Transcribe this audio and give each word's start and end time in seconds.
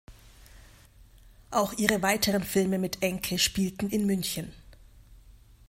Auch 1.51 1.73
ihre 1.73 2.01
weiteren 2.01 2.41
Filme 2.41 2.79
mit 2.79 3.03
Enke 3.03 3.37
spielten 3.37 3.87
in 3.91 4.07
München. 4.07 4.51